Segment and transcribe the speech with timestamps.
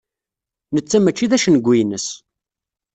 [0.75, 2.07] Netta mačči d acengu-ines.